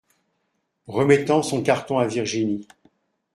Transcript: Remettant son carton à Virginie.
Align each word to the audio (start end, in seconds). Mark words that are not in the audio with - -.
Remettant 0.87 1.43
son 1.43 1.61
carton 1.61 1.99
à 1.99 2.07
Virginie. 2.07 2.65